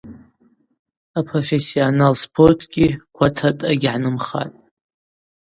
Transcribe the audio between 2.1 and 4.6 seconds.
спортгьи гватрадъа йгьгӏанымхатӏ.